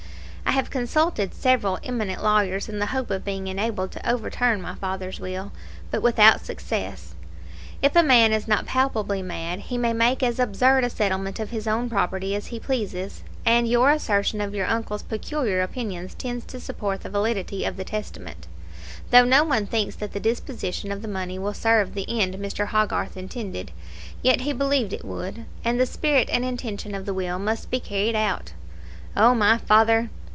[0.43, 4.75] I have consulted several eminent lawyers in the hope of being enabled to overturn my
[4.75, 5.53] father's will,
[5.91, 7.15] but without success.
[7.81, 11.51] If a man is not palpably mad he may make as absurd a settlement of
[11.51, 16.43] his own property as he pleases; and your assertion of your uncle's peculiar opinions tends
[16.47, 18.45] to support the validity of the testament.
[19.09, 22.67] Though no one thinks that the disposition of the money will serve the end Mr.
[22.67, 23.71] Hogarth intended,
[24.21, 27.79] yet he believed it would, and the spirit and intention of the will must be
[27.79, 28.51] carried out.
[29.15, 30.09] Oh, my father!